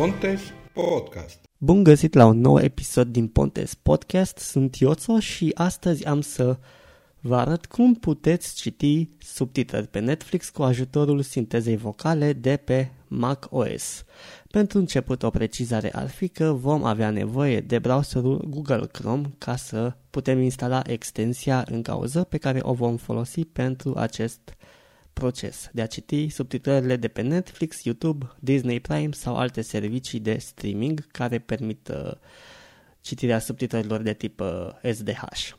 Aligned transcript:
Pontes 0.00 0.40
Podcast. 0.72 1.38
Bun 1.58 1.82
găsit 1.82 2.14
la 2.14 2.26
un 2.26 2.40
nou 2.40 2.60
episod 2.60 3.08
din 3.08 3.28
Pontes 3.28 3.74
Podcast, 3.74 4.38
sunt 4.38 4.76
Ioțo 4.76 5.18
și 5.18 5.50
astăzi 5.54 6.06
am 6.06 6.20
să 6.20 6.58
vă 7.20 7.36
arăt 7.36 7.66
cum 7.66 7.94
puteți 7.94 8.54
citi 8.54 9.08
subtitrări 9.18 9.86
pe 9.86 9.98
Netflix 9.98 10.48
cu 10.48 10.62
ajutorul 10.62 11.22
sintezei 11.22 11.76
vocale 11.76 12.32
de 12.32 12.56
pe 12.56 12.90
Mac 13.08 13.46
OS. 13.50 14.04
Pentru 14.50 14.78
început 14.78 15.22
o 15.22 15.30
precizare 15.30 15.94
ar 15.94 16.08
fi 16.08 16.28
că 16.28 16.52
vom 16.52 16.84
avea 16.84 17.10
nevoie 17.10 17.60
de 17.60 17.78
browserul 17.78 18.44
Google 18.48 18.86
Chrome 18.92 19.30
ca 19.38 19.56
să 19.56 19.96
putem 20.10 20.40
instala 20.40 20.82
extensia 20.86 21.64
în 21.70 21.82
cauză 21.82 22.24
pe 22.24 22.38
care 22.38 22.58
o 22.62 22.72
vom 22.72 22.96
folosi 22.96 23.44
pentru 23.44 23.94
acest 23.96 24.54
proces 25.12 25.68
de 25.72 25.82
a 25.82 25.86
citi 25.86 26.28
subtitrările 26.28 26.96
de 26.96 27.08
pe 27.08 27.22
Netflix, 27.22 27.84
YouTube, 27.84 28.32
Disney 28.38 28.80
Prime 28.80 29.12
sau 29.12 29.36
alte 29.36 29.60
servicii 29.60 30.20
de 30.20 30.38
streaming 30.38 31.06
care 31.06 31.38
permit 31.38 31.88
uh, 31.88 32.12
citirea 33.00 33.38
subtitrărilor 33.38 34.00
de 34.02 34.12
tip 34.12 34.40
uh, 34.40 34.92
SDH. 34.92 35.58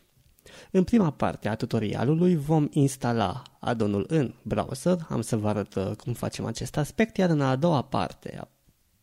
În 0.72 0.84
prima 0.84 1.12
parte 1.12 1.50
a 1.50 1.56
tutorialului 1.56 2.36
vom 2.36 2.68
instala 2.72 3.42
addonul 3.60 4.06
în 4.08 4.34
browser, 4.42 4.98
am 5.10 5.22
să 5.22 5.38
vă 5.38 5.48
arăt 5.48 5.76
uh, 5.76 5.92
cum 5.98 6.14
facem 6.14 6.46
acest 6.46 6.78
aspect, 6.78 7.18
iar 7.18 7.30
în 7.30 7.42
a 7.42 7.56
doua 7.56 7.82
parte 7.82 8.38
a 8.40 8.48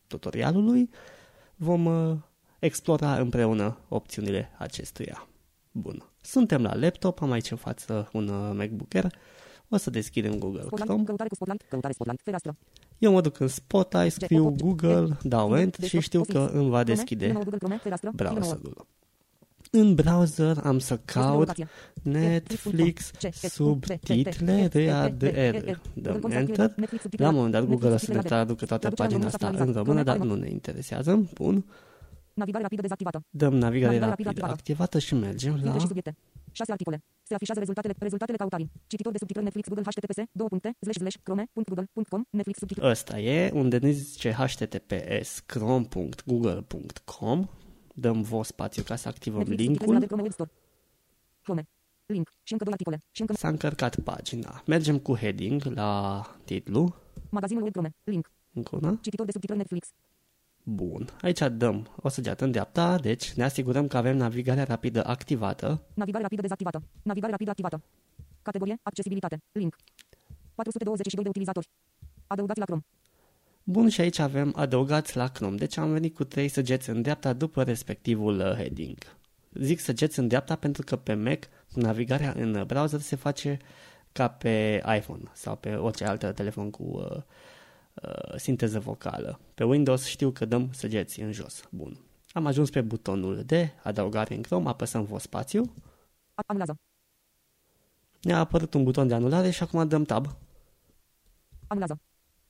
tutorialului 0.07 0.89
vom 1.55 1.85
uh, 1.85 2.17
explora 2.59 3.19
împreună 3.19 3.77
opțiunile 3.87 4.51
acestuia. 4.57 5.27
Bun, 5.71 6.09
suntem 6.21 6.61
la 6.61 6.75
laptop, 6.75 7.21
am 7.21 7.31
aici 7.31 7.51
în 7.51 7.57
față 7.57 8.09
un 8.13 8.27
uh, 8.27 8.51
MacBook 8.55 8.93
Air, 8.93 9.13
o 9.69 9.77
să 9.77 9.89
deschidem 9.89 10.37
Google 10.37 10.65
Chrome. 10.71 11.03
Eu 12.97 13.11
mă 13.11 13.21
duc 13.21 13.39
în 13.39 13.47
Spotlight, 13.47 14.13
scriu 14.13 14.55
Google, 14.57 15.17
dau 15.21 15.57
Enter 15.57 15.87
și 15.87 15.99
știu 15.99 16.21
că 16.23 16.49
îmi 16.53 16.69
va 16.69 16.83
deschide 16.83 17.37
browserul. 18.13 18.87
În 19.71 19.95
browser 19.95 20.57
am 20.63 20.79
să 20.79 20.99
caut 21.05 21.51
Netflix 22.03 23.11
subtitle 23.49 24.69
RADR. 24.73 25.79
Dăm 25.93 26.31
Enter. 26.31 26.75
La 27.11 27.27
un 27.27 27.35
moment 27.35 27.51
dat 27.51 27.65
Google 27.65 27.89
o 27.89 27.97
să 27.97 28.13
ne 28.13 28.21
traducă 28.21 28.65
toată 28.65 28.89
pagina 28.89 29.25
asta 29.25 29.47
în 29.47 29.71
română, 29.71 30.03
dar 30.03 30.17
nu 30.17 30.35
ne 30.35 30.49
interesează. 30.49 31.29
Bun. 31.33 31.65
Navigare 32.33 32.63
rapidă 32.63 32.81
dezactivată. 32.81 33.23
Dăm 33.29 33.55
navigare 33.55 33.99
Navigare 33.99 34.09
rapidă 34.09 34.29
activată. 34.29 34.53
activată 34.53 34.99
și 34.99 35.15
mergem 35.15 35.59
la... 35.63 35.75
Filtre 36.49 36.63
și 36.63 36.63
subiecte. 36.63 36.63
6 36.63 36.71
articole. 36.71 36.97
Se 37.23 37.33
afișează 37.33 37.59
rezultatele, 37.59 37.93
rezultatele 37.99 38.37
căutării. 38.37 38.69
Cititor 38.87 39.11
de 39.11 39.17
subtitrări 39.17 39.45
Netflix 39.47 39.67
Google 39.67 39.85
HTTPS, 39.89 40.19
două 40.31 40.49
puncte, 40.49 40.69
slash 40.79 40.97
slash, 40.97 41.17
chrome.google.com, 41.23 42.21
Netflix 42.29 42.57
subtitrări. 42.59 42.89
Ăsta 42.91 43.19
e 43.19 43.51
unde 43.61 43.77
ne 43.77 43.91
zice 43.91 44.29
https 44.31 45.29
chrome.google.com 45.51 47.39
Dăm 47.95 48.21
vo 48.21 48.43
spațiu 48.43 48.83
ca 48.83 48.95
să 48.95 49.07
activăm 49.07 49.39
Netflix 49.39 49.61
subtitrări 49.61 49.99
de 49.99 50.05
linkul. 50.05 50.07
Chrome 50.07 50.21
Web 50.21 50.31
Store. 50.31 50.51
Chrome. 51.41 51.63
Link. 52.05 52.27
Și 52.43 52.51
încă 52.53 52.63
două 52.63 52.75
articole. 52.77 52.97
Și 53.11 53.21
încă 53.21 53.33
S-a 53.33 53.47
încărcat 53.47 53.99
pagina. 53.99 54.63
Mergem 54.65 54.97
cu 54.99 55.15
heading 55.15 55.63
la 55.63 56.21
titlu. 56.45 56.95
magazinul 57.29 57.63
web 57.63 57.71
Chrome. 57.71 57.95
Link. 58.03 58.31
Încă 58.53 58.75
una. 58.75 58.97
Cititor 59.01 59.25
de 59.25 59.31
subtitrări 59.31 59.59
Netflix. 59.59 59.87
Bun. 60.71 61.09
Aici 61.21 61.39
dăm 61.51 61.87
o 62.01 62.09
săgeată 62.09 62.43
în 62.43 62.51
dreapta, 62.51 62.97
deci 62.97 63.33
ne 63.33 63.43
asigurăm 63.43 63.87
că 63.87 63.97
avem 63.97 64.17
navigarea 64.17 64.63
rapidă 64.63 65.05
activată. 65.05 65.81
Navigare 65.93 66.23
rapidă 66.23 66.41
dezactivată. 66.41 66.83
Navigare 67.01 67.31
rapidă 67.31 67.49
activată. 67.49 67.81
Categorie. 68.41 68.79
Accesibilitate. 68.83 69.41
Link. 69.51 69.75
422 70.55 71.23
de 71.23 71.29
utilizatori. 71.29 71.69
Adăugați 72.27 72.59
la 72.59 72.65
Chrome. 72.65 72.81
Bun, 73.63 73.89
și 73.89 74.01
aici 74.01 74.19
avem 74.19 74.53
adăugați 74.55 75.17
la 75.17 75.27
Chrome, 75.27 75.55
deci 75.55 75.77
am 75.77 75.91
venit 75.91 76.15
cu 76.15 76.23
trei 76.23 76.47
săgeți 76.47 76.89
în 76.89 77.01
dreapta 77.01 77.33
după 77.33 77.63
respectivul 77.63 78.39
uh, 78.39 78.53
heading. 78.55 78.97
Zic 79.53 79.79
săgeți 79.79 80.19
în 80.19 80.27
dreapta 80.27 80.55
pentru 80.55 80.83
că 80.83 80.95
pe 80.95 81.13
Mac 81.13 81.39
navigarea 81.73 82.33
în 82.37 82.55
uh, 82.55 82.65
browser 82.65 82.99
se 82.99 83.15
face 83.15 83.57
ca 84.11 84.27
pe 84.27 84.83
iPhone 84.97 85.23
sau 85.33 85.55
pe 85.55 85.73
orice 85.73 86.05
alt 86.05 86.35
telefon 86.35 86.69
cu 86.69 86.83
uh, 86.83 87.21
uh, 88.03 88.35
sinteză 88.35 88.79
vocală. 88.79 89.39
Pe 89.53 89.63
Windows 89.63 90.05
știu 90.05 90.31
că 90.31 90.45
dăm 90.45 90.69
săgeți 90.71 91.21
în 91.21 91.31
jos. 91.31 91.63
Bun. 91.71 91.97
Am 92.31 92.45
ajuns 92.45 92.69
pe 92.69 92.81
butonul 92.81 93.43
de 93.43 93.71
adăugare 93.83 94.35
în 94.35 94.41
Chrome, 94.41 94.69
apăsăm 94.69 95.03
vă 95.03 95.19
spațiu, 95.19 95.73
Anulează. 96.45 96.79
ne-a 98.21 98.37
apărut 98.39 98.73
un 98.73 98.83
buton 98.83 99.07
de 99.07 99.13
anulare 99.13 99.49
și 99.49 99.63
acum 99.63 99.87
dăm 99.87 100.03
tab, 100.03 100.27
Anulează. 101.67 101.99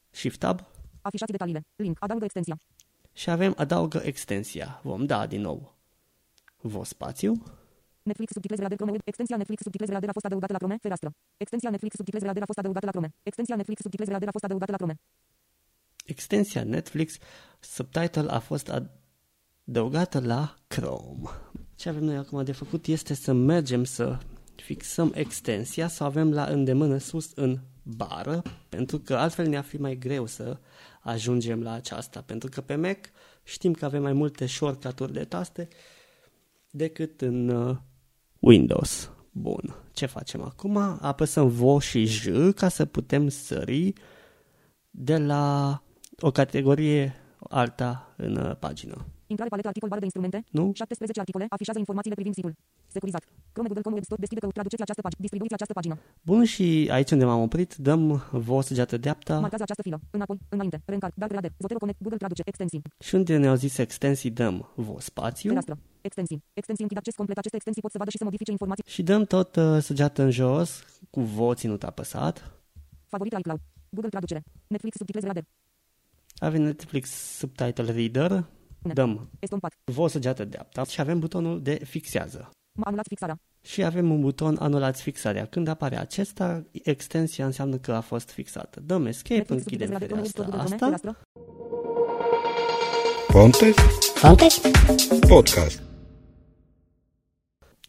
Shift 0.09 0.39
tab 0.39 0.61
Afișați 1.01 1.31
detaliile. 1.31 1.65
Link. 1.75 1.97
Adaugă 1.99 2.23
extensia. 2.23 2.57
și 3.13 3.29
avem 3.29 3.53
adaugă 3.57 4.01
extensia. 4.03 4.79
Vom 4.83 5.05
da 5.05 5.27
din 5.27 5.41
nou 5.41 5.73
vă 6.61 6.83
spațiu, 6.83 7.43
Netflix 8.03 8.31
subtitrezi 8.31 8.61
Reader 8.61 8.77
Chrome 8.77 8.91
Web. 8.91 9.01
Extensia 9.05 9.37
Netflix 9.37 9.61
subtitrezi 9.61 9.91
Reader 9.91 10.09
a 10.09 10.11
fost 10.11 10.25
adăugată 10.25 10.51
la 10.51 10.57
Chrome. 10.57 10.77
Fereastră. 10.81 11.09
Extensia 11.37 11.69
Netflix 11.69 11.95
subtitrezi 11.95 12.23
Reader 12.25 12.41
a 12.41 12.45
fost 12.45 12.59
adăugată 12.59 12.85
la 12.85 12.91
Chrome. 12.91 13.09
Extensia 13.23 13.55
Netflix 13.55 13.81
subtitrezi 13.81 14.09
Reader 14.09 14.27
a 14.27 14.31
fost 14.31 14.43
adăugată 14.43 14.71
la 14.71 14.77
Chrome. 14.77 14.95
Extensia 16.09 16.63
Netflix 16.63 17.17
subtitle 17.59 18.25
a 18.29 18.39
fost 18.39 18.71
adăugată 19.63 20.19
la 20.19 20.55
Chrome. 20.67 21.29
Ce 21.75 21.89
avem 21.89 22.03
noi 22.03 22.15
acum 22.15 22.43
de 22.43 22.51
făcut 22.51 22.87
este 22.87 23.13
să 23.13 23.33
mergem 23.33 23.83
să 23.83 24.17
fixăm 24.55 25.11
extensia, 25.15 25.87
să 25.87 26.03
o 26.03 26.05
avem 26.05 26.33
la 26.33 26.43
îndemână 26.43 26.97
sus 26.97 27.31
în 27.35 27.59
bară, 27.83 28.41
pentru 28.69 28.99
că 28.99 29.15
altfel 29.15 29.47
ne-ar 29.47 29.63
fi 29.63 29.77
mai 29.77 29.97
greu 29.97 30.25
să 30.25 30.59
ajungem 31.01 31.61
la 31.61 31.71
aceasta, 31.71 32.21
pentru 32.21 32.49
că 32.49 32.61
pe 32.61 32.75
Mac 32.75 32.97
știm 33.43 33.73
că 33.73 33.85
avem 33.85 34.01
mai 34.01 34.13
multe 34.13 34.45
shortcut-uri 34.45 35.13
de 35.13 35.23
taste 35.23 35.67
decât 36.69 37.21
în 37.21 37.49
uh, 37.49 37.77
Windows. 38.39 39.11
Bun, 39.31 39.75
ce 39.93 40.05
facem 40.05 40.41
acum? 40.41 40.77
Apăsăm 41.01 41.47
V 41.47 41.81
și 41.81 42.05
J 42.05 42.27
ca 42.55 42.69
să 42.69 42.85
putem 42.85 43.29
sări 43.29 43.93
de 44.89 45.17
la 45.17 45.83
o 46.21 46.31
categorie 46.31 47.15
alta 47.49 48.13
în 48.15 48.35
uh, 48.35 48.55
pagină. 48.59 49.05
Intrare 49.27 49.49
paletă 49.49 49.67
articol 49.67 49.89
bară 49.89 50.01
de 50.03 50.09
instrumente. 50.11 50.37
Nu? 50.57 50.63
17 50.73 51.19
articole 51.19 51.45
afișează 51.49 51.79
informațiile 51.79 52.15
privind 52.19 52.35
situl. 52.35 52.53
Securizat. 52.87 53.23
Chrome 53.51 53.67
Google 53.67 53.81
Chrome 53.81 53.95
Web 53.97 54.05
Store 54.09 54.19
deschide 54.23 54.41
că 54.41 54.47
traduceți 54.57 54.81
această 54.81 55.01
pagină. 55.01 55.21
Distribuiți 55.25 55.53
această 55.57 55.73
pagină. 55.73 55.95
Bun, 56.29 56.43
și 56.53 56.65
aici 56.95 57.11
unde 57.11 57.25
m-am 57.25 57.41
oprit, 57.41 57.71
dăm 57.75 58.03
vă 58.31 58.61
săgeată 58.61 58.97
dreapta 58.97 59.39
Marcați 59.39 59.63
această 59.67 59.81
filă. 59.81 59.97
Înapoi, 60.11 60.37
înainte, 60.49 60.81
reîncarc, 60.85 61.13
dar 61.15 61.29
reader, 61.29 61.51
Zotero 61.59 61.79
Connect, 61.79 61.99
Google 62.01 62.17
traduce, 62.17 62.41
extensii, 62.45 62.81
și 62.99 63.15
unde 63.15 63.37
ne-au 63.37 63.55
zis 63.55 63.77
extensii 63.77 64.29
dăm 64.29 64.55
vă 64.75 64.95
spațiu 64.99 65.47
fereastră, 65.47 65.77
extensii, 66.01 66.39
extensii 66.53 66.83
închid 66.83 66.97
acces 66.97 67.15
complet, 67.15 67.37
aceste 67.37 67.55
extensii 67.55 67.81
pot 67.81 67.91
să 67.91 67.97
vadă 67.97 68.09
și 68.09 68.17
să 68.17 68.23
modifice 68.23 68.51
informații, 68.51 68.83
și 68.87 69.03
dăm 69.03 69.23
tot 69.23 69.55
uh, 69.55 69.77
săgeată 69.81 70.21
în 70.21 70.31
jos 70.31 70.83
cu 71.09 71.21
vă 71.21 71.53
ținut 71.53 71.83
apăsat. 71.83 72.51
favorit 73.07 73.33
iCloud, 73.37 73.61
Google 73.89 74.09
traducere, 74.09 74.43
Netflix 74.67 74.95
subtitrezi 74.97 75.25
reader, 75.25 75.43
Avem 76.39 76.61
Netflix 76.61 77.09
Subtitle 77.37 77.91
Reader, 77.91 78.45
dăm. 78.93 79.29
estompat, 79.39 79.73
vă 79.83 80.07
săgeată 80.07 80.45
dreapta 80.45 80.83
și 80.83 80.99
avem 81.01 81.19
butonul 81.19 81.61
de 81.61 81.79
fixează. 81.85 82.49
m-a 82.71 82.85
anulat 82.85 83.05
fixarea, 83.07 83.39
Și 83.61 83.83
avem 83.83 84.11
un 84.11 84.21
buton 84.21 84.57
anulați 84.59 85.01
fixarea. 85.01 85.45
Când 85.45 85.67
apare 85.67 85.97
acesta, 85.99 86.63
extensia 86.71 87.45
înseamnă 87.45 87.77
că 87.77 87.91
a 87.91 88.01
fost 88.01 88.29
fixată. 88.29 88.79
Dăm 88.79 89.05
escape, 89.05 89.35
Netflix 89.35 89.61
închidem 89.63 89.87
subtitrezi 89.87 90.31
reader, 90.33 90.33
Chrome 90.33 90.61
Web 90.61 90.79
fereastra. 90.79 90.83
Store, 90.83 90.85
Google 90.85 90.87
Chrome, 90.87 90.93
asta? 90.93 91.17
fereastră, 93.31 94.59
Pontes 94.85 95.19
Podcast. 95.27 95.88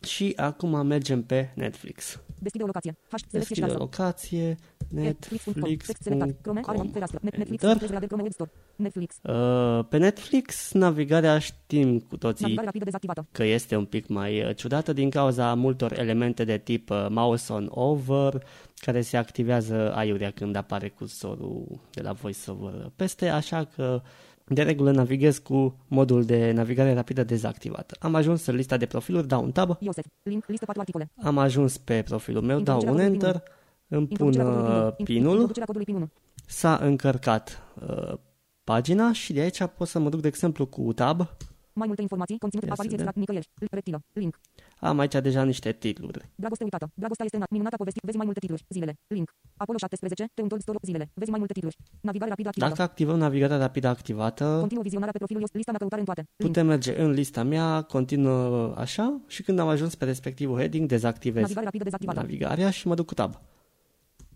Și 0.06 0.32
acum 0.36 0.86
mergem 0.86 1.22
pe 1.22 1.50
Netflix. 1.54 2.20
deschide 2.38 2.62
o 2.62 2.66
locație, 2.66 2.96
hash, 3.10 3.24
selecție 3.30 3.54
și 3.54 3.60
Deschide 3.60 3.64
o 3.64 3.66
lansă, 3.66 3.78
locație, 3.82 4.56
Netflix.com, 4.88 5.62
text 5.62 6.02
selectat, 6.02 6.28
Chrome, 6.42 6.60
are 6.66 6.78
netflix.com 6.78 6.90
fereastră, 6.92 7.18
Net- 7.18 7.22
Netflix 7.36 7.62
Enter. 7.62 7.68
subtitrezi 7.68 7.90
reader, 7.92 8.08
Chrome 8.08 8.22
Web 8.22 8.32
Store, 8.32 8.50
Netflix, 8.76 9.16
Uh, 9.22 9.84
Pe 9.88 9.96
Netflix, 9.96 10.72
navigarea 10.72 11.38
știm 11.38 11.98
cu 11.98 12.16
toții 12.16 12.42
navigare 12.44 12.66
rapidă 12.66 12.84
dezactivată, 12.84 13.26
că 13.32 13.44
este 13.44 13.76
un 13.76 13.84
pic 13.84 14.06
mai 14.08 14.44
uh, 14.44 14.56
ciudată 14.56 14.92
din 14.92 15.10
cauza 15.10 15.54
multor 15.54 15.98
elemente 15.98 16.44
de 16.44 16.58
tip 16.58 16.90
uh, 16.90 17.06
mouse 17.10 17.52
on 17.52 17.66
over 17.70 18.42
care 18.74 19.00
se 19.00 19.16
activează 19.16 19.92
aiurea 19.94 20.30
când 20.30 20.56
apare 20.56 20.88
cursorul 20.88 21.80
de 21.90 22.02
la 22.02 22.12
VoiceOver 22.12 22.92
peste, 22.96 23.28
așa 23.28 23.64
că 23.64 24.02
de 24.52 24.62
regulă 24.62 24.90
navighez 24.90 25.38
cu 25.38 25.76
modul 25.88 26.24
de 26.24 26.52
navigare 26.52 26.94
rapidă 26.94 27.24
dezactivat. 27.24 27.96
Am 27.98 28.14
ajuns 28.14 28.46
în 28.46 28.54
lista 28.54 28.76
de 28.76 28.86
profiluri, 28.86 29.26
dau 29.26 29.42
un 29.42 29.52
tab, 29.52 29.76
Iosef, 29.80 30.04
link, 30.22 30.46
listă 30.46 30.64
4 30.64 30.80
articole, 30.80 31.10
am 31.22 31.38
ajuns 31.38 31.78
pe 31.78 32.02
profilul 32.02 32.42
meu, 32.42 32.60
dau 32.60 32.80
un 32.80 32.88
Introducerea 32.88 33.12
enter, 33.12 33.42
îmi 33.88 34.06
pun 34.06 34.26
introducerea 34.26 34.46
codului 34.46 34.86
uh, 34.86 34.94
PIN, 34.94 35.04
pinul, 35.04 35.30
introducerea 35.30 35.66
codului 35.66 35.86
PIN 35.86 35.96
1, 35.96 36.08
s-a 36.46 36.78
încărcat 36.82 37.62
uh, 37.88 38.18
pagina 38.64 39.12
și 39.12 39.32
de 39.32 39.40
aici 39.40 39.62
pot 39.76 39.88
să 39.88 39.98
mă 39.98 40.08
duc, 40.08 40.20
de 40.20 40.28
exemplu, 40.28 40.66
cu 40.66 40.92
tab 40.92 41.28
Mai 41.72 41.86
multe 41.86 42.02
informații, 42.02 42.38
conținut, 42.38 42.64
Ia 42.64 42.74
să 42.74 42.80
apariție 42.80 42.96
vedem. 42.98 43.12
extract, 43.12 43.18
nicăieri, 43.22 43.70
retilă, 43.78 43.98
link. 44.12 44.34
Am 44.80 44.98
aici 44.98 45.14
deja 45.28 45.42
niște 45.42 45.72
titluri. 45.72 46.28
Dragoste 46.34 46.64
uitată. 46.64 46.86
Dragostea 46.94 47.24
este 47.24 47.36
înalt. 47.36 47.50
Minunata 47.50 47.76
poveste. 47.76 48.00
Vezi 48.02 48.16
mai 48.16 48.24
multe 48.26 48.40
titluri. 48.40 48.64
Zilele. 48.68 48.98
Link. 49.06 49.28
Apollo 49.56 49.78
17. 49.78 50.28
Te 50.34 50.42
untold 50.42 50.60
store. 50.62 50.78
Zilele. 50.82 51.10
Vezi 51.14 51.30
mai 51.30 51.38
multe 51.38 51.52
titluri. 51.52 51.76
Navigare 52.00 52.30
rapidă 52.30 52.48
activată. 52.48 52.72
Dacă 52.74 52.90
activăm 52.90 53.18
navigarea 53.18 53.56
rapidă 53.56 53.88
activată, 53.88 54.56
Continuă 54.58 54.82
vizionarea 54.82 55.12
pe 55.12 55.18
profilul 55.18 55.40
Iost. 55.42 55.54
Lista 55.54 55.70
mea 55.70 55.80
căutare 55.80 56.00
în 56.00 56.06
toate. 56.10 56.22
Link. 56.36 56.50
putem 56.52 56.66
merge 56.66 57.00
în 57.02 57.10
lista 57.10 57.42
mea, 57.42 57.82
continuă 57.82 58.74
așa 58.76 59.20
și 59.26 59.42
când 59.42 59.58
am 59.58 59.68
ajuns 59.68 59.94
pe 59.94 60.04
respectivul 60.04 60.56
heading, 60.58 60.88
dezactivez 60.88 61.42
Navigare 61.42 61.64
rapidă 61.64 61.84
dezactivată. 61.84 62.18
navigarea 62.20 62.70
și 62.70 62.86
mă 62.86 62.94
duc 62.94 63.06
cu 63.06 63.14
tab. 63.14 63.32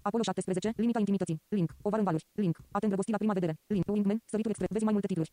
Apollo 0.02 0.22
17. 0.22 0.72
Limita 0.76 0.98
intimității. 0.98 1.40
Link. 1.48 1.74
Ovar 1.82 1.98
în 1.98 2.04
valuri. 2.04 2.24
Link. 2.32 2.56
A 2.70 2.78
te 2.78 2.84
îndrăgosti 2.84 3.10
la 3.10 3.16
prima 3.16 3.32
vedere. 3.32 3.54
Link. 3.66 3.84
Wingman. 3.88 4.22
Sărituri 4.24 4.54
extreme. 4.54 4.68
Vezi 4.72 4.84
mai 4.84 4.92
multe 4.92 5.06
titluri. 5.06 5.32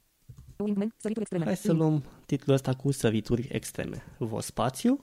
Wingman. 0.58 0.94
Sărituri 0.98 1.22
extreme. 1.22 1.46
Hai 1.46 1.56
să 1.56 1.68
Link. 1.68 1.80
luăm 1.80 2.04
titlul 2.26 2.56
ăsta 2.56 2.74
cu 2.74 2.92
sărituri 2.92 3.48
extreme. 3.52 4.04
Vă 4.18 4.42
spațiu. 4.42 5.00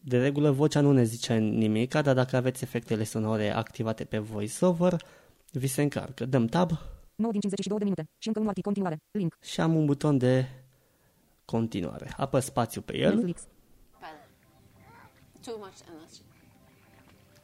De 0.00 0.18
regulă 0.18 0.50
vocea 0.50 0.80
nu 0.80 0.92
ne 0.92 1.02
zice 1.04 1.36
nimic, 1.36 1.90
dar 1.92 2.14
dacă 2.14 2.36
aveți 2.36 2.64
efectele 2.64 3.04
sonore 3.04 3.50
activate 3.50 4.04
pe 4.04 4.18
VoiceOver, 4.18 5.02
vi 5.52 5.66
se 5.66 5.82
încarcă. 5.82 6.26
Dăm 6.26 6.46
tab 6.46 6.70
9 7.16 7.32
din 7.32 7.40
52 7.40 7.78
de 7.78 7.84
minute. 7.84 8.08
Și 8.18 8.28
încă 8.28 8.40
un 8.40 8.48
articol. 8.48 8.72
Continuare. 8.72 9.02
Link. 9.10 9.36
și 9.42 9.60
am 9.60 9.74
un 9.76 9.86
buton 9.86 10.18
de 10.18 10.46
continuare. 11.44 12.14
Apăs 12.16 12.44
spațiu 12.44 12.80
pe 12.80 12.96
el 12.96 13.14
Netflix. 13.14 13.46
But 15.32 15.42
too 15.46 15.56
much 15.58 15.78
energy. 15.90 16.20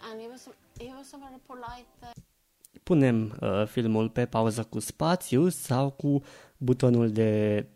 And 0.06 0.20
he 0.20 0.26
was 0.28 0.42
he 0.78 0.92
was 0.96 1.12
a 1.12 1.18
very 1.24 1.40
polite. 1.46 1.90
Uh, 2.02 2.10
punem 2.82 3.38
uh, 3.40 3.66
filmul 3.66 4.08
pe 4.08 4.26
pauză 4.26 4.62
cu 4.62 4.78
spațiu 4.78 5.48
sau 5.48 5.90
cu 5.90 6.22
butonul 6.56 7.10
de 7.10 7.66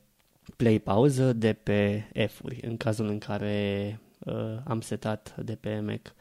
play 0.57 0.79
pauză 0.79 1.33
de 1.33 1.53
pe 1.53 2.09
F-uri, 2.29 2.61
în 2.63 2.77
cazul 2.77 3.07
în 3.07 3.19
care 3.19 4.01
uh, 4.19 4.35
am 4.65 4.81
setat 4.81 5.37
de 5.37 5.55
pe 5.55 5.81
Mac 5.81 6.15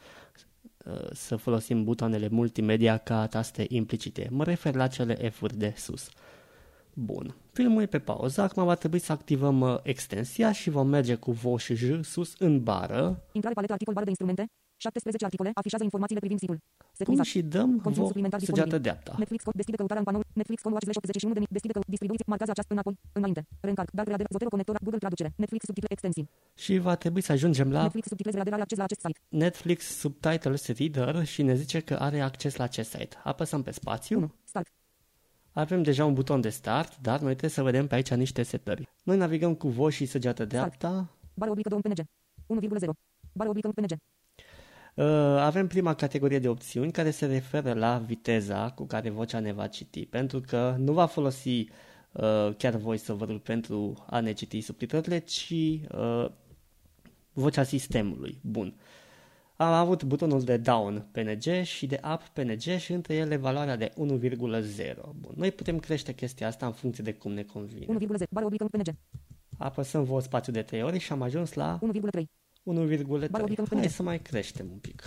uh, 0.84 1.10
să 1.12 1.36
folosim 1.36 1.84
butoanele 1.84 2.28
multimedia 2.28 2.96
ca 2.96 3.26
taste 3.26 3.64
implicite. 3.68 4.28
Mă 4.30 4.44
refer 4.44 4.74
la 4.74 4.86
cele 4.86 5.14
F-uri 5.28 5.56
de 5.56 5.72
sus. 5.76 6.08
Bun. 6.94 7.36
Filmul 7.52 7.82
e 7.82 7.86
pe 7.86 7.98
pauză, 7.98 8.40
acum 8.40 8.64
va 8.64 8.74
trebui 8.74 8.98
să 8.98 9.12
activăm 9.12 9.60
uh, 9.60 9.78
extensia 9.82 10.52
și 10.52 10.70
vom 10.70 10.88
merge 10.88 11.14
cu 11.14 11.32
V 11.32 11.58
și 11.58 11.74
J 11.74 12.02
sus 12.02 12.34
în 12.38 12.62
bară. 12.62 13.22
Intrare 13.32 13.54
paletă 13.54 13.72
articol 13.72 13.94
bară 13.94 14.04
de 14.04 14.10
instrumente. 14.10 14.46
17 14.86 15.24
articole. 15.30 15.50
Afișează 15.60 15.84
informațiile 15.88 16.20
privind 16.24 16.40
site-ul. 16.42 16.58
Cum 16.60 16.88
Securizat. 17.00 17.26
și 17.32 17.40
dăm 17.54 17.70
Conținut 17.84 18.06
V 18.06 18.10
suplimentar 18.10 18.38
săgeată 18.40 18.76
disponibil. 18.76 18.86
dreapta. 18.86 19.12
Netflix 19.22 19.40
cod 19.46 19.54
deschide 19.60 19.76
căutarea 19.80 20.02
în 20.04 20.08
panoul 20.08 20.24
Netflix 20.40 20.58
con 20.64 20.72
watch 20.72 20.86
81 20.96 21.34
de 21.36 21.40
mii 21.42 21.50
deschide 21.56 21.72
că 21.76 21.80
distribuție 21.94 22.24
marchează 22.32 22.52
această 22.54 22.72
înapoi 22.76 22.94
înainte 23.18 23.40
reîncarc 23.66 23.90
dar 23.98 24.04
reader 24.10 24.26
Zotero 24.34 24.50
conector 24.54 24.74
Google 24.86 25.02
traducere 25.04 25.30
Netflix 25.42 25.62
subtitle 25.68 25.90
extensii 25.96 26.24
Și 26.64 26.72
va 26.86 26.94
trebui 27.02 27.22
să 27.28 27.32
ajungem 27.36 27.68
la 27.76 27.80
Netflix 27.82 28.04
subtitlez 28.12 28.34
reader 28.34 28.52
are 28.52 28.62
acces 28.62 28.78
la 28.78 28.84
acest 28.88 29.00
site 29.04 29.18
Netflix 29.28 29.80
Subtitles 30.02 30.62
Reader 30.78 31.24
și 31.32 31.40
ne 31.42 31.54
zice 31.62 31.78
că 31.80 31.94
are 32.06 32.20
acces 32.20 32.52
la 32.56 32.64
acest 32.64 32.90
site. 32.90 33.16
Apăsăm 33.24 33.62
pe 33.62 33.70
spațiu. 33.70 34.16
1 34.18 34.32
start 34.44 34.68
Avem 35.52 35.82
deja 35.82 36.04
un 36.04 36.14
buton 36.14 36.40
de 36.40 36.48
start, 36.48 36.98
dar 37.00 37.18
noi 37.20 37.30
trebuie 37.30 37.50
să 37.50 37.62
vedem 37.62 37.86
pe 37.86 37.94
aici 37.94 38.10
niște 38.10 38.42
setări. 38.42 38.88
Noi 39.02 39.16
navigăm 39.16 39.54
cu 39.54 39.68
voce 39.68 39.94
și 39.96 40.06
săgeată 40.06 40.44
dreapta. 40.44 41.08
bară 41.34 41.50
oblică 41.50 41.68
2 41.68 41.80
PNG 41.80 42.00
1,0 42.00 42.90
bară 43.32 43.48
oblică 43.50 43.68
PNG 43.68 43.90
Uh, 43.92 43.98
avem 45.38 45.66
prima 45.66 45.94
categorie 45.94 46.38
de 46.38 46.48
opțiuni 46.48 46.92
care 46.92 47.10
se 47.10 47.26
referă 47.26 47.72
la 47.72 47.98
viteza 48.06 48.70
cu 48.70 48.84
care 48.84 49.10
vocea 49.10 49.38
ne 49.38 49.52
va 49.52 49.66
citi, 49.66 50.06
pentru 50.06 50.40
că 50.40 50.74
nu 50.78 50.92
va 50.92 51.06
folosi 51.06 51.68
uh, 52.12 52.54
chiar 52.56 52.76
voiceover-ul 52.76 53.38
pentru 53.38 54.04
a 54.06 54.20
ne 54.20 54.32
citi 54.32 54.60
subtitrările, 54.60 55.18
ci 55.18 55.50
uh, 55.50 56.30
vocea 57.32 57.62
sistemului. 57.62 58.38
Bun. 58.42 58.74
Am 59.56 59.72
avut 59.72 60.02
butonul 60.02 60.42
de 60.42 60.56
down 60.56 61.06
PNG 61.12 61.62
și 61.62 61.86
de 61.86 62.00
up 62.12 62.20
PNG 62.32 62.60
și 62.60 62.92
între 62.92 63.14
ele 63.14 63.36
valoarea 63.36 63.76
de 63.76 63.88
1,0. 63.88 63.96
Bun. 65.14 65.32
Noi 65.34 65.52
putem 65.52 65.78
crește 65.78 66.12
chestia 66.14 66.46
asta 66.46 66.66
în 66.66 66.72
funcție 66.72 67.04
de 67.04 67.14
cum 67.14 67.32
ne 67.32 67.42
convine. 67.42 67.86
1,0 67.86 68.24
bară 68.30 68.46
oblică 68.46 68.64
PNG 68.64 68.94
Apăsăm 69.58 70.04
vot 70.04 70.22
spațiu 70.22 70.52
de 70.52 70.62
3 70.62 70.82
ori 70.82 70.98
și 70.98 71.12
am 71.12 71.22
ajuns 71.22 71.52
la 71.52 71.78
1,3 71.78 72.24
1,3. 72.64 73.30
Bară 73.30 73.42
oblică 73.42 73.64
Hai 73.70 73.80
PNG. 73.80 73.88
să 73.90 74.02
mai 74.02 74.18
creștem 74.22 74.70
un 74.70 74.78
pic. 74.78 75.02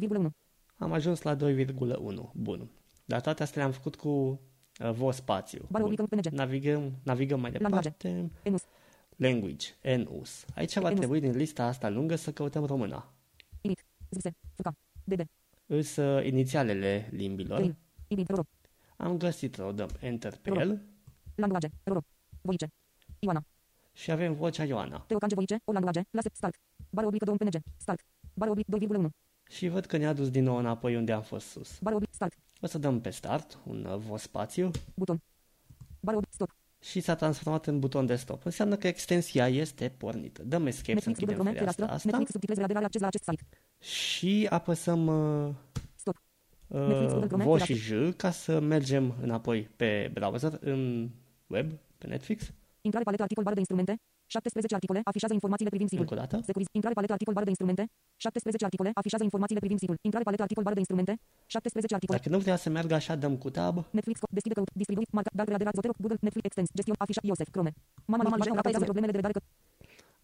2,1 0.00 0.30
Am 0.76 0.92
ajuns 0.92 1.22
la 1.22 1.36
2,1. 1.36 2.30
Bun. 2.34 2.70
Dar 3.04 3.20
toate 3.20 3.42
astea 3.42 3.60
le-am 3.62 3.72
făcut 3.74 3.96
cu 3.96 4.08
uh, 4.08 4.90
vo 4.90 5.10
spațiu. 5.10 5.66
Bară 5.70 5.84
Bun. 5.84 5.92
oblică 5.92 6.16
PNG 6.16 6.26
Navigăm, 6.34 6.92
navigăm 7.02 7.40
mai 7.40 7.50
Langaje. 7.52 7.88
departe. 7.98 8.30
Enus 8.42 8.62
Language, 9.16 9.66
NUS. 9.96 10.44
Aici 10.54 10.78
va 10.78 10.88
NUS. 10.88 10.98
trebui 10.98 11.20
din 11.20 11.36
lista 11.36 11.64
asta 11.64 11.88
lungă 11.88 12.16
să 12.16 12.32
căutăm 12.32 12.64
româna. 12.64 13.12
init 13.60 13.84
zse 14.10 14.34
FK 14.54 14.68
DD 15.04 15.24
Îs 15.66 15.96
uh, 15.96 16.26
inițialele 16.26 17.08
limbilor. 17.12 17.58
Tail 17.58 17.76
init 18.08 18.28
roro 18.28 18.42
Am 18.96 19.16
găsit-o, 19.16 19.72
dăm 19.72 19.88
Enter 20.00 20.36
pe 20.36 20.48
Roro. 20.48 20.60
el 20.60 20.82
language 21.34 21.68
roro 21.84 22.00
voice 22.42 22.66
Ioana 23.18 23.44
și 23.92 24.10
avem 24.10 24.34
vocea 24.34 24.64
Ioana. 24.64 24.98
Teocanje 25.06 25.34
voice 25.34 25.60
o 25.64 25.72
language 25.72 26.02
lase 26.10 26.28
start. 26.32 26.54
Bară 26.90 27.06
oblică 27.06 27.24
2 27.24 27.36
PNG 27.36 27.62
start. 27.76 28.00
Bară 28.34 28.50
oblică 28.50 28.78
2,1 28.78 29.08
Și 29.50 29.68
văd 29.68 29.86
că 29.86 29.96
ne-a 29.96 30.12
dus 30.12 30.30
din 30.30 30.44
nou 30.44 30.56
înapoi 30.56 30.96
unde 30.96 31.12
am 31.12 31.22
fost 31.22 31.46
sus. 31.46 31.78
bară 31.80 31.94
oblică 31.94 32.12
start. 32.14 32.34
O 32.60 32.66
să 32.66 32.78
dăm 32.78 33.00
pe 33.00 33.10
start, 33.10 33.58
un 33.66 33.84
uh, 33.84 33.96
vo 33.96 34.16
spațiu. 34.16 34.70
Buton. 34.94 35.22
Bară 36.00 36.16
oblică 36.16 36.34
stop. 36.34 36.54
Și 36.82 37.00
s-a 37.00 37.14
transformat 37.14 37.66
în 37.66 37.78
buton 37.78 38.06
de 38.06 38.16
stop. 38.16 38.44
Înseamnă 38.44 38.76
că 38.76 38.86
extensia 38.86 39.48
este 39.48 39.88
pornită. 39.96 40.42
Dăm 40.42 40.66
escape 40.66 41.00
să 41.00 41.08
Netflix 41.08 41.18
Google 41.18 41.34
închidem 41.34 41.34
Chrome 41.34 41.52
fereastra 41.52 41.84
fereastră. 41.84 41.94
asta. 41.94 42.08
Netflix 42.08 42.30
subtitlez 42.30 42.56
reader 42.58 42.76
are 42.76 42.84
acces 42.84 43.00
la 43.00 43.06
acest 43.06 43.24
site. 43.24 43.42
Și 43.78 44.46
apăsăm 44.50 45.06
uh, 45.06 45.54
stop. 45.94 46.22
Netflix, 46.66 47.10
Google 47.10 47.16
uh, 47.18 47.26
Chrome, 47.26 47.44
vo 47.44 47.56
fereastră. 47.56 47.74
și 47.74 47.80
J 47.80 48.16
ca 48.16 48.30
să 48.30 48.60
mergem 48.60 49.14
înapoi 49.22 49.62
pe 49.76 50.10
browser, 50.12 50.58
în 50.60 51.10
web, 51.46 51.72
pe 51.98 52.06
Netflix. 52.06 52.52
Intrare 52.88 53.04
paletă 53.08 53.22
articol 53.26 53.44
bară 53.46 53.56
de 53.58 53.62
instrumente. 53.66 53.94
17 54.26 54.74
articole 54.78 55.00
afișează 55.10 55.34
informațiile 55.38 55.70
privind 55.74 55.90
site-ul. 55.92 56.08
Încă 56.10 56.16
o 56.18 56.22
dată. 56.24 56.36
Securiz. 56.48 56.66
Intrare 56.78 56.94
paletă 56.98 57.12
articol 57.16 57.34
bară 57.36 57.46
de 57.48 57.52
instrumente. 57.56 57.82
17 58.24 58.64
articole 58.68 58.90
afișează 59.00 59.24
informațiile 59.28 59.60
privind 59.64 59.80
site-ul. 59.82 59.98
Intrare 60.08 60.24
paletă 60.28 60.42
articol 60.46 60.64
bară 60.66 60.76
de 60.78 60.82
instrumente. 60.86 61.12
17 61.54 61.94
articole. 61.98 62.18
Dacă 62.18 62.30
nu 62.36 62.38
vrea 62.46 62.56
să 62.64 62.68
meargă 62.76 62.94
așa, 63.00 63.14
dăm 63.24 63.34
cu 63.42 63.48
tab. 63.58 63.74
Netflix 63.98 64.16
co- 64.22 64.32
deschide 64.38 64.54
căut 64.58 64.70
distribuit 64.82 65.10
marca 65.16 65.30
dar 65.38 65.46
reader 65.52 65.68
Zotero 65.78 65.92
Google 66.02 66.18
Netflix 66.26 66.44
extens 66.50 66.68
gestión 66.78 66.96
afișa 67.04 67.20
Iosef 67.28 67.48
Chrome. 67.54 67.70
Mama 68.12 68.22
mama 68.22 68.36
mama 68.36 68.60
mama 68.64 68.84
problemele 68.90 69.12
de 69.14 69.18
redare 69.20 69.34
că 69.38 69.42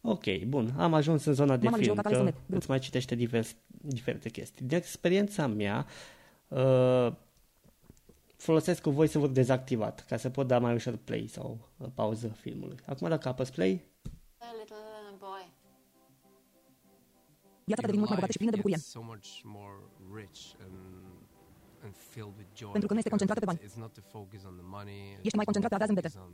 Ok, 0.00 0.24
bun, 0.52 0.74
am 0.76 0.94
ajuns 0.94 1.24
în 1.24 1.32
zona 1.32 1.56
de 1.56 1.64
Mama, 1.64 1.76
film, 1.76 1.88
Lijoca, 1.88 2.02
care 2.02 2.14
că 2.14 2.20
sunet? 2.20 2.34
Grup. 2.46 2.58
îți 2.60 2.70
mai 2.70 2.78
citește 2.78 3.14
divers, 3.14 3.56
diferite 3.66 4.28
chestii. 4.28 4.66
Din 4.66 4.76
experiența 4.76 5.46
mea, 5.46 5.86
uh, 6.48 7.12
folosesc 8.36 8.82
cu 8.82 8.90
voice-over 8.90 9.30
dezactivat, 9.30 10.04
ca 10.08 10.16
să 10.16 10.30
pot 10.30 10.46
da 10.46 10.58
mai 10.58 10.74
ușor 10.74 10.96
play 10.96 11.26
sau 11.26 11.58
uh, 11.76 11.88
pauză 11.94 12.28
filmului. 12.28 12.76
Acum 12.86 13.08
dacă 13.08 13.28
apăs 13.28 13.50
play, 13.50 13.82
a 14.38 14.44
little 14.58 14.76
uh, 14.76 15.18
boy. 15.18 15.44
viața 17.64 17.82
ta 17.82 17.88
your 17.88 17.90
devine 17.90 17.98
mult 17.98 18.08
mai 18.10 18.18
bogată 18.18 18.32
și 18.32 18.38
life 18.38 18.38
plină 18.38 18.50
de 18.50 18.56
bucurie. 18.56 18.76
gets 18.76 18.90
so 18.90 19.02
much 19.02 19.28
more 19.56 19.76
rich 20.20 20.40
and 20.64 20.76
and 21.84 21.94
filled 22.14 22.34
with 22.40 22.50
joy. 22.60 22.70
Pentru 22.76 22.88
că 22.88 22.92
nu 22.94 23.00
este 23.02 23.10
because 23.10 23.16
concentrată 23.16 23.40
pe 23.44 23.48
bani. 23.50 23.58
it's- 23.58 23.66
It's 23.68 23.80
not 23.84 23.92
to 23.98 24.02
focus 24.16 24.40
on 24.50 24.54
the 24.62 24.66
money. 24.76 25.00
Ești 25.26 25.36
mai 25.40 25.46
concentrat 25.48 25.70
pe 25.72 25.76
a 25.76 25.78
avea 25.80 25.88
zâmbete. 25.90 26.08
focus 26.08 26.26
on 26.26 26.32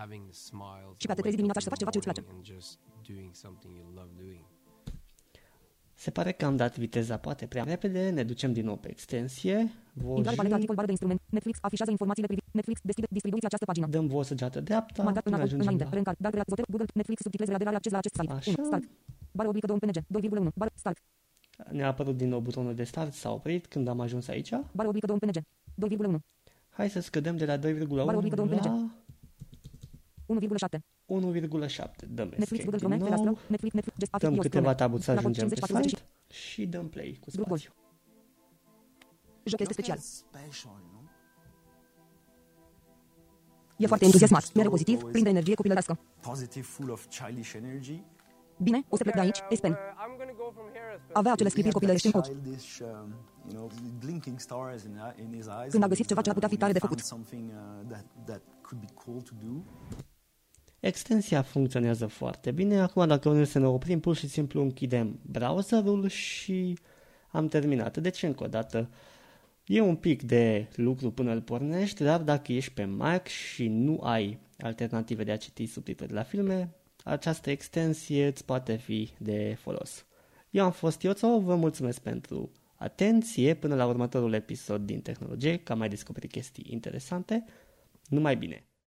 having 0.00 0.22
the 0.32 0.36
smiles. 0.48 0.92
Și 1.00 1.06
pe 1.08 1.12
a 1.14 1.16
te 1.16 1.22
and 1.22 1.24
trezi 1.24 1.34
wake 1.34 1.40
dimineața 1.42 1.60
up 1.60 1.64
și 1.64 1.68
să 1.68 1.72
in 1.72 1.74
faci 1.74 1.82
the 1.82 1.86
ceva 1.86 1.92
ce 1.94 2.00
îți 2.00 2.06
place. 2.08 2.20
morning 2.20 2.38
And 2.38 2.42
just 2.54 2.70
doing 3.10 3.30
something 3.44 3.72
you 3.80 3.86
love 4.00 4.12
doing. 4.24 4.44
Se 5.98 6.10
pare 6.10 6.32
că 6.32 6.44
am 6.44 6.56
dat 6.56 6.78
viteza 6.78 7.16
poate 7.16 7.46
prea 7.46 7.62
repede, 7.62 8.10
ne 8.10 8.22
ducem 8.22 8.52
din 8.52 8.64
nou 8.64 8.76
pe 8.76 8.90
extensie, 8.90 9.56
Intrare 10.16 10.36
paletă 10.36 10.42
voji, 10.42 10.52
articol 10.52 10.74
bară 10.74 10.86
de 10.86 10.92
instrument. 10.96 11.20
Netflix 11.28 11.58
afișează 11.60 11.90
informațiile 11.90 12.28
privind 12.28 12.48
Netflix 12.52 12.80
deschide 12.82 13.06
distribuiți 13.10 13.46
această 13.46 13.64
pagină. 13.64 13.86
dăm 13.86 14.06
vo 14.06 14.22
săgeată 14.22 14.60
dreapta, 14.60 15.02
Marcat 15.02 15.22
până 15.22 15.36
înapoi, 15.36 15.52
ajungem 15.52 15.66
înainte, 15.66 15.84
la... 15.84 15.90
reîncarc, 15.90 16.18
dar 16.18 16.32
Zotero 16.48 16.66
Google 16.70 16.86
Netflix 16.94 17.20
subtitlez 17.22 17.48
reader 17.48 17.66
are 17.66 17.76
acces 17.76 17.92
la 17.92 17.98
acest 17.98 18.14
site. 18.14 18.32
Așa. 18.32 18.52
1. 18.56 18.66
Start. 18.66 18.84
Bară 19.32 19.48
oblică 19.48 19.66
2 19.66 19.78
PNG. 19.78 19.98
2,1. 20.46 20.54
Bară 20.54 20.70
start. 20.74 20.98
Ne-a 21.70 21.86
apărut 21.86 22.16
din 22.16 22.28
nou 22.28 22.40
butonul 22.40 22.74
de 22.74 22.84
start, 22.84 23.12
s-a 23.12 23.30
oprit 23.32 23.66
când 23.66 23.88
am 23.88 24.00
ajuns 24.00 24.28
aici. 24.28 24.50
Bară 24.72 24.88
oblică 24.88 25.06
2 25.06 25.18
PNG. 25.18 25.38
2,1. 26.16 26.20
Hai 26.68 26.90
să 26.90 27.00
scădem 27.00 27.36
de 27.36 27.44
la 27.44 27.56
2,1 27.58 27.86
Bară 27.88 28.16
oblică, 28.16 28.34
două 28.34 28.48
la 28.48 28.90
1,7. 30.28 30.78
1,7. 31.06 32.08
Dăm 32.08 32.28
Netflix 32.28 32.64
escape 32.64 32.64
Google 32.64 32.78
din 32.78 32.78
Chrome 32.78 32.96
nou, 32.96 33.04
fereastră. 33.04 33.30
Netflix 33.48 33.74
Netflix 33.74 33.96
gest 33.98 34.12
dăm 34.18 34.34
Ios 34.34 34.42
câteva 34.42 34.60
Chrome. 34.60 34.74
taburi 34.82 35.02
să 35.02 35.12
La 35.12 35.20
cod 35.22 35.24
ajungem 35.30 35.48
50 35.48 35.66
pe 35.66 35.72
40 35.72 35.98
site 35.98 36.06
și 36.32 36.66
dăm 36.66 36.88
play 36.88 37.18
cu 37.20 37.30
Grup 37.30 37.46
spațiu. 37.46 37.70
Joc 39.44 39.60
este 39.60 39.72
special. 39.72 39.98
special, 39.98 40.78
you 40.80 40.90
know? 40.90 41.04
E 43.76 43.86
foarte 43.86 44.04
entuziasmat, 44.04 44.52
mereu 44.54 44.70
pozitiv, 44.70 45.02
plin 45.02 45.22
de 45.22 45.28
energie 45.28 45.54
copilărească. 45.54 45.98
Positive, 46.20 46.64
full 46.66 46.90
of 46.90 47.06
childish 47.06 47.52
energy. 47.54 48.02
Bine, 48.62 48.84
o 48.88 48.96
să 48.96 49.02
plec 49.02 49.14
de 49.14 49.20
aici, 49.20 49.38
Espen. 49.50 49.72
I'm 49.72 50.16
gonna 50.18 50.36
go 50.36 50.50
from 50.54 50.66
here 50.72 50.88
as 50.94 51.00
Avea 51.12 51.32
acele 51.32 51.48
He 51.48 51.54
sclipiri 51.54 51.64
had 51.64 51.72
copilărești 51.72 52.06
în 52.06 52.12
that 52.12 52.26
ochi. 52.26 52.32
childish, 52.42 52.78
um, 52.80 53.14
you 53.48 53.52
know, 53.52 53.70
blinking 53.98 54.38
stars 54.40 54.82
in, 54.84 54.94
in 55.24 55.32
his 55.38 55.46
eyes. 55.46 55.70
Când 55.70 55.82
a 55.82 55.86
and, 55.86 55.92
găsit 55.92 56.06
ceva 56.06 56.20
ce 56.20 56.28
ar 56.28 56.34
putea 56.34 56.48
fi 56.48 56.56
when 56.56 56.62
tare 56.62 56.72
he 56.72 56.78
de 56.78 56.86
found 56.86 56.90
făcut. 56.90 57.02
Extensia 60.80 61.42
funcționează 61.42 62.06
foarte 62.06 62.50
bine. 62.50 62.80
Acum, 62.80 63.06
dacă 63.06 63.28
vrem 63.28 63.44
să 63.44 63.58
ne 63.58 63.66
oprim, 63.66 64.00
pur 64.00 64.16
și 64.16 64.28
simplu 64.28 64.62
închidem 64.62 65.20
browserul 65.22 66.08
și 66.08 66.78
am 67.30 67.48
terminat. 67.48 67.96
Deci, 67.96 68.22
încă 68.22 68.44
o 68.44 68.46
dată, 68.46 68.90
e 69.66 69.80
un 69.80 69.96
pic 69.96 70.22
de 70.22 70.68
lucru 70.74 71.10
până 71.10 71.32
îl 71.32 71.40
pornești, 71.40 72.02
dar 72.02 72.20
dacă 72.20 72.52
ești 72.52 72.72
pe 72.72 72.84
Mac 72.84 73.26
și 73.26 73.68
nu 73.68 74.00
ai 74.02 74.38
alternative 74.58 75.24
de 75.24 75.30
a 75.30 75.36
citi 75.36 75.66
subtitrări 75.66 76.12
la 76.12 76.22
filme, 76.22 76.74
această 77.04 77.50
extensie 77.50 78.26
îți 78.26 78.44
poate 78.44 78.76
fi 78.76 79.10
de 79.18 79.56
folos. 79.60 80.06
Eu 80.50 80.64
am 80.64 80.72
fost 80.72 81.02
Ioțo, 81.02 81.40
vă 81.40 81.56
mulțumesc 81.56 82.00
pentru 82.00 82.52
atenție 82.74 83.54
până 83.54 83.74
la 83.74 83.86
următorul 83.86 84.32
episod 84.32 84.86
din 84.86 85.00
tehnologie, 85.00 85.56
ca 85.56 85.74
mai 85.74 85.88
descoperi 85.88 86.28
chestii 86.28 86.66
interesante. 86.68 87.44
Numai 88.08 88.36
bine! 88.36 88.67